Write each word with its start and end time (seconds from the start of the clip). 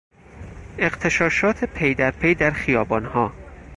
اغتشاشات 0.77 1.63
پیدرپی 1.65 2.35
در 2.35 2.51
خیابانها 2.51 3.31